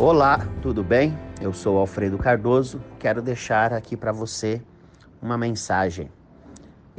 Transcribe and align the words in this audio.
Olá, 0.00 0.44
tudo 0.60 0.82
bem? 0.82 1.16
Eu 1.40 1.52
sou 1.52 1.78
Alfredo 1.78 2.18
Cardoso. 2.18 2.82
Quero 2.98 3.22
deixar 3.22 3.72
aqui 3.72 3.96
para 3.96 4.10
você 4.10 4.60
uma 5.22 5.38
mensagem. 5.38 6.10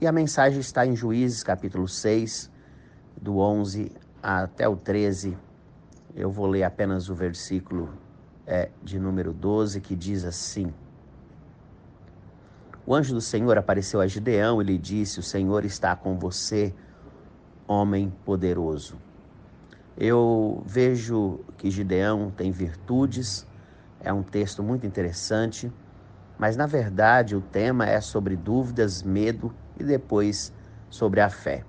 E 0.01 0.07
a 0.07 0.13
mensagem 0.13 0.62
está 0.62 0.85
em 0.85 0.96
Juízes, 0.96 1.44
capítulo 1.44 1.89
6, 1.89 2.49
do 3.21 3.39
11 3.39 3.92
até 4.23 4.65
o 4.65 4.78
13. 4.78 5.37
Eu 6.15 6.31
vou 6.31 6.47
ler 6.47 6.63
apenas 6.63 7.10
o 7.10 7.13
versículo 7.13 7.89
é, 8.47 8.69
de 8.81 8.97
número 8.97 9.33
12, 9.33 9.81
que 9.81 9.93
diz 9.93 10.23
assim: 10.23 10.73
O 12.85 12.96
anjo 12.96 13.13
do 13.13 13.21
Senhor 13.21 13.57
apareceu 13.57 13.99
a 13.99 14.07
Gideão 14.07 14.62
e 14.62 14.65
lhe 14.65 14.77
disse: 14.77 15.19
O 15.19 15.23
Senhor 15.23 15.65
está 15.65 15.97
com 15.97 16.17
você, 16.17 16.73
homem 17.67 18.09
poderoso. 18.23 18.95
Eu 19.98 20.62
vejo 20.66 21.40
que 21.58 21.72
Gideão 21.72 22.30
tem 22.30 22.52
virtudes, 22.52 23.48
é 24.02 24.12
um 24.12 24.23
texto 24.23 24.62
muito 24.62 24.85
interessante, 24.85 25.71
mas 26.38 26.58
na 26.58 26.66
verdade 26.66 27.34
o 27.34 27.40
tema 27.40 27.85
é 27.85 28.02
sobre 28.02 28.35
dúvidas, 28.35 29.02
medo 29.02 29.54
e 29.80 29.84
depois 29.85 30.52
sobre 30.90 31.21
a 31.21 31.30
fé. 31.30 31.63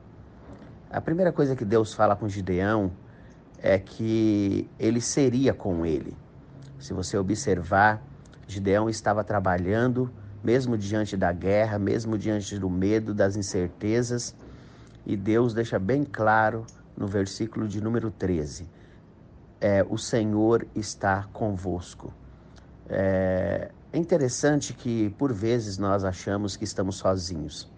A 0.91 1.01
primeira 1.01 1.31
coisa 1.31 1.55
que 1.55 1.65
Deus 1.65 1.95
fala 1.95 2.17
com 2.17 2.29
Gideão 2.29 2.91
é 3.59 3.79
que 3.79 4.69
ele 4.77 5.01
seria 5.01 5.55
com 5.55 5.87
ele. 5.87 6.17
Se 6.81 6.93
você 6.93 7.17
observar, 7.17 8.03
Gideão 8.49 8.91
estava 8.91 9.23
trabalhando, 9.23 10.11
mesmo 10.43 10.77
diante 10.77 11.17
da 11.17 11.33
guerra, 11.33 11.79
mesmo 11.79 12.19
diante 12.19 12.59
do 12.59 12.69
medo, 12.69 13.15
das 13.15 13.37
incertezas, 13.37 14.35
e 15.05 15.17
Deus 15.17 15.55
deixa 15.55 15.79
bem 15.79 16.05
claro 16.05 16.67
no 16.97 17.07
versículo 17.07 17.69
de 17.69 17.81
número 17.81 18.11
13. 18.11 18.69
É, 19.61 19.85
o 19.89 19.99
Senhor 19.99 20.67
está 20.75 21.29
convosco. 21.33 22.13
É, 22.89 23.71
é 23.93 23.99
interessante 23.99 24.73
que, 24.73 25.11
por 25.19 25.33
vezes, 25.33 25.79
nós 25.79 26.05
achamos 26.05 26.57
que 26.57 26.65
estamos 26.65 26.97
sozinhos. 26.97 27.71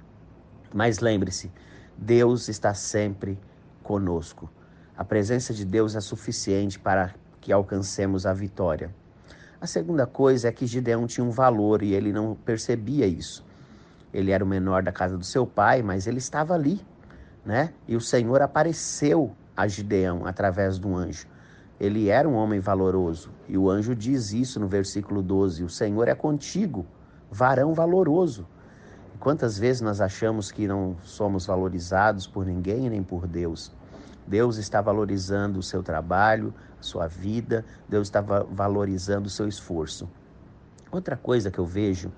Mas 0.72 0.98
lembre-se, 0.98 1.50
Deus 1.96 2.48
está 2.48 2.74
sempre 2.74 3.38
conosco. 3.82 4.50
A 4.96 5.04
presença 5.04 5.54
de 5.54 5.64
Deus 5.64 5.94
é 5.94 6.00
suficiente 6.00 6.78
para 6.78 7.14
que 7.40 7.52
alcancemos 7.52 8.26
a 8.26 8.32
vitória. 8.32 8.94
A 9.60 9.66
segunda 9.66 10.06
coisa 10.06 10.48
é 10.48 10.52
que 10.52 10.66
Gideão 10.66 11.06
tinha 11.06 11.24
um 11.24 11.30
valor 11.30 11.82
e 11.82 11.94
ele 11.94 12.12
não 12.12 12.34
percebia 12.34 13.06
isso. 13.06 13.44
Ele 14.12 14.30
era 14.30 14.44
o 14.44 14.46
menor 14.46 14.82
da 14.82 14.92
casa 14.92 15.16
do 15.16 15.24
seu 15.24 15.46
pai, 15.46 15.82
mas 15.82 16.06
ele 16.06 16.18
estava 16.18 16.54
ali 16.54 16.80
né? 17.48 17.72
E 17.88 17.96
o 17.96 18.00
Senhor 18.00 18.42
apareceu 18.42 19.34
a 19.56 19.66
Gideão 19.66 20.26
através 20.26 20.78
do 20.78 20.94
anjo. 20.94 21.26
Ele 21.80 22.10
era 22.10 22.28
um 22.28 22.34
homem 22.34 22.60
valoroso. 22.60 23.30
E 23.48 23.56
o 23.56 23.70
anjo 23.70 23.94
diz 23.94 24.34
isso 24.34 24.60
no 24.60 24.68
versículo 24.68 25.22
12: 25.22 25.64
O 25.64 25.68
Senhor 25.70 26.08
é 26.08 26.14
contigo, 26.14 26.84
varão 27.30 27.72
valoroso. 27.72 28.46
E 29.14 29.18
quantas 29.18 29.58
vezes 29.58 29.80
nós 29.80 29.98
achamos 29.98 30.52
que 30.52 30.68
não 30.68 30.98
somos 31.02 31.46
valorizados 31.46 32.26
por 32.26 32.44
ninguém 32.44 32.90
nem 32.90 33.02
por 33.02 33.26
Deus? 33.26 33.72
Deus 34.26 34.58
está 34.58 34.82
valorizando 34.82 35.58
o 35.58 35.62
seu 35.62 35.82
trabalho, 35.82 36.52
a 36.78 36.82
sua 36.82 37.06
vida, 37.06 37.64
Deus 37.88 38.08
está 38.08 38.20
valorizando 38.20 39.26
o 39.26 39.30
seu 39.30 39.48
esforço. 39.48 40.06
Outra 40.92 41.16
coisa 41.16 41.50
que 41.50 41.58
eu 41.58 41.64
vejo 41.64 42.12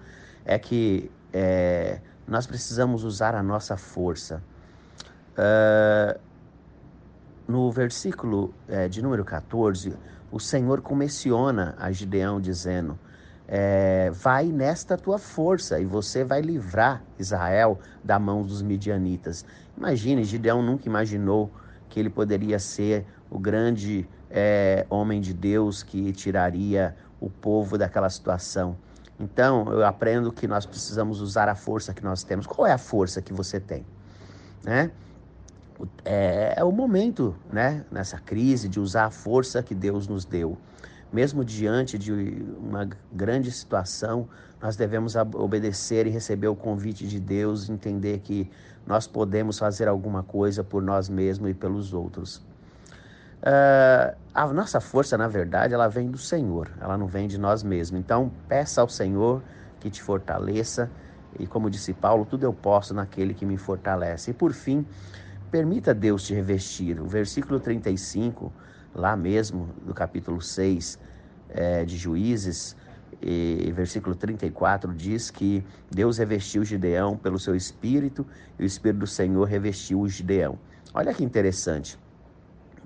é 0.45 0.59
que 0.59 1.09
é, 1.33 2.01
nós 2.27 2.49
precisamos 2.49 3.05
usar 3.05 3.37
a 3.37 3.45
nossa 3.45 3.77
força. 3.77 4.43
Uh, 5.39 6.19
no 7.51 7.71
versículo 7.71 8.55
é, 8.69 8.89
de 8.89 9.03
número 9.03 9.25
14, 9.25 9.97
o 10.31 10.39
Senhor 10.39 10.81
comissiona 10.81 11.75
a 11.79 11.91
Gideão 11.91 12.41
dizendo: 12.41 12.97
é, 13.49 14.11
Vai 14.13 14.47
nesta 14.47 14.97
tua 14.97 15.19
força 15.19 15.81
e 15.81 15.85
você 15.85 16.23
vai 16.23 16.41
livrar 16.41 17.03
Israel 17.19 17.81
da 18.05 18.19
mão 18.21 18.45
dos 18.45 18.63
midianitas. 18.63 19.45
Imagine, 19.77 20.23
Gideão 20.23 20.63
nunca 20.63 20.87
imaginou 20.87 21.51
que 21.89 21.99
ele 21.99 22.09
poderia 22.09 22.61
ser 22.61 23.05
o 23.29 23.39
grande 23.39 24.09
é, 24.31 24.87
homem 24.89 25.21
de 25.21 25.35
Deus 25.35 25.83
que 25.83 26.13
tiraria 26.13 26.95
o 27.21 27.29
povo 27.29 27.77
daquela 27.77 28.09
situação. 28.09 28.77
Então, 29.19 29.71
eu 29.73 29.85
aprendo 29.85 30.33
que 30.33 30.47
nós 30.47 30.65
precisamos 30.65 31.21
usar 31.21 31.49
a 31.49 31.55
força 31.55 31.93
que 31.93 32.05
nós 32.05 32.23
temos. 32.23 32.47
Qual 32.47 32.67
é 32.67 32.73
a 32.73 32.79
força 32.79 33.21
que 33.21 33.33
você 33.33 33.59
tem? 33.59 33.85
Né? 34.65 34.91
É, 36.05 36.55
é 36.57 36.65
o 36.65 36.73
momento, 36.73 37.35
né, 37.53 37.85
nessa 37.91 38.19
crise, 38.19 38.69
de 38.69 38.81
usar 38.81 39.07
a 39.07 39.11
força 39.11 39.63
que 39.63 39.75
Deus 39.75 40.07
nos 40.07 40.25
deu. 40.25 40.57
Mesmo 41.13 41.45
diante 41.45 41.99
de 41.99 42.13
uma 42.13 42.89
grande 43.13 43.51
situação, 43.51 44.29
nós 44.63 44.77
devemos 44.77 45.17
obedecer 45.17 46.07
e 46.07 46.11
receber 46.11 46.49
o 46.49 46.55
convite 46.55 47.07
de 47.07 47.19
Deus, 47.19 47.69
entender 47.69 48.21
que 48.21 48.49
nós 48.87 49.07
podemos 49.07 49.59
fazer 49.59 49.89
alguma 49.89 50.23
coisa 50.23 50.63
por 50.63 50.83
nós 50.83 51.09
mesmos 51.09 51.51
e 51.51 51.55
pelos 51.55 51.93
outros. 51.93 52.37
Uh, 53.41 54.15
a 54.35 54.47
nossa 54.53 54.81
força, 54.81 55.17
na 55.17 55.27
verdade, 55.27 55.73
ela 55.73 55.89
vem 55.89 56.11
do 56.11 56.19
Senhor, 56.19 56.71
ela 56.81 56.97
não 56.97 57.07
vem 57.07 57.27
de 57.27 57.39
nós 57.39 57.63
mesmos. 57.63 57.99
Então, 57.99 58.31
peça 58.49 58.81
ao 58.81 58.89
Senhor 58.89 59.43
que 59.81 59.89
te 59.91 60.03
fortaleça, 60.03 60.91
e 61.39 61.47
como 61.47 61.71
disse 61.71 61.95
Paulo, 61.95 62.27
tudo 62.27 62.45
eu 62.45 62.53
posso 62.53 62.93
naquele 62.93 63.33
que 63.33 63.47
me 63.47 63.57
fortalece. 63.57 64.31
E 64.31 64.35
por 64.35 64.53
fim, 64.53 64.85
Permita 65.51 65.93
Deus 65.93 66.27
te 66.27 66.35
revestir. 66.35 67.01
O 67.01 67.07
versículo 67.07 67.59
35, 67.59 68.53
lá 68.95 69.17
mesmo, 69.17 69.69
do 69.85 69.93
capítulo 69.93 70.41
6 70.41 70.99
é, 71.49 71.85
de 71.85 71.97
Juízes, 71.97 72.77
e 73.23 73.71
versículo 73.75 74.15
34 74.15 74.95
diz 74.95 75.31
que 75.31 75.63
Deus 75.91 76.19
revestiu 76.19 76.65
Gideão 76.65 77.17
pelo 77.17 77.39
seu 77.39 77.55
espírito 77.55 78.27
e 78.59 78.63
o 78.63 78.67
espírito 78.67 79.01
do 79.01 79.07
Senhor 79.07 79.45
revestiu 79.45 80.01
o 80.01 80.09
Gideão. 80.09 80.59
Olha 80.95 81.13
que 81.13 81.23
interessante. 81.23 81.99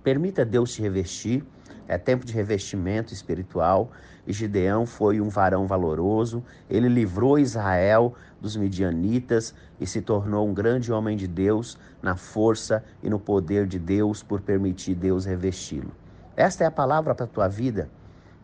Permita 0.03 0.45
Deus 0.45 0.73
te 0.73 0.83
revestir 0.83 1.45
é 1.87 1.99
tempo 1.99 2.25
de 2.25 2.33
revestimento 2.33 3.13
espiritual. 3.13 3.91
E 4.27 4.33
Gideão 4.33 4.87
foi 4.87 5.21
um 5.21 5.29
varão 5.29 5.67
valoroso. 5.67 6.43
Ele 6.69 6.89
livrou 6.89 7.39
Israel 7.39 8.15
dos 8.41 8.57
midianitas 8.57 9.55
e 9.79 9.87
se 9.87 10.01
tornou 10.01 10.49
um 10.49 10.55
grande 10.55 10.93
homem 10.93 11.17
de 11.17 11.27
Deus 11.27 11.79
na 12.03 12.17
força 12.17 12.83
e 13.03 13.11
no 13.11 13.19
poder 13.19 13.67
de 13.67 13.79
Deus 13.79 14.23
por 14.23 14.41
permitir 14.41 14.95
Deus 14.95 15.25
revesti-lo. 15.25 15.93
Esta 16.37 16.65
é 16.65 16.67
a 16.67 16.71
palavra 16.71 17.15
para 17.15 17.25
a 17.25 17.29
tua 17.29 17.49
vida. 17.49 17.89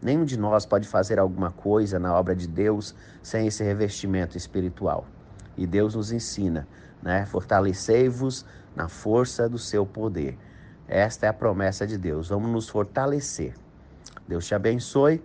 Nenhum 0.02 0.24
de 0.24 0.38
nós 0.38 0.64
pode 0.64 0.86
fazer 0.86 1.18
alguma 1.18 1.50
coisa 1.50 1.98
na 1.98 2.14
obra 2.14 2.34
de 2.34 2.46
Deus 2.46 2.94
sem 3.22 3.46
esse 3.46 3.62
revestimento 3.62 4.36
espiritual. 4.36 5.06
E 5.56 5.66
Deus 5.66 5.94
nos 5.94 6.12
ensina, 6.12 6.66
né? 7.02 7.26
Fortalecei-vos 7.26 8.46
na 8.74 8.88
força 8.88 9.48
do 9.48 9.58
seu 9.58 9.84
poder. 9.84 10.38
Esta 10.90 11.24
é 11.26 11.28
a 11.28 11.32
promessa 11.32 11.86
de 11.86 11.96
Deus. 11.96 12.30
Vamos 12.30 12.50
nos 12.50 12.68
fortalecer. 12.68 13.54
Deus 14.26 14.44
te 14.44 14.56
abençoe. 14.56 15.22